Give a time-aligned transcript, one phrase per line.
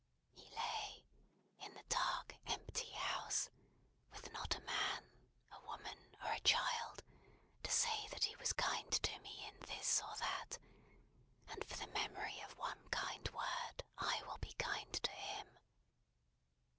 [0.33, 1.05] He lay,
[1.59, 3.51] in the dark empty house,
[4.11, 5.03] with not a man,
[5.51, 7.03] a woman, or a child,
[7.61, 10.57] to say that he was kind to me in this or that,
[11.49, 15.59] and for the memory of one kind word I will be kind to him.